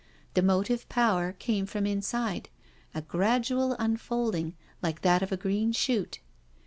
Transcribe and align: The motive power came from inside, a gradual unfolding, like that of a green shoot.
The 0.33 0.41
motive 0.41 0.89
power 0.89 1.33
came 1.33 1.67
from 1.67 1.85
inside, 1.85 2.49
a 2.95 3.03
gradual 3.03 3.73
unfolding, 3.73 4.55
like 4.81 5.01
that 5.01 5.21
of 5.21 5.31
a 5.31 5.37
green 5.37 5.73
shoot. 5.73 6.19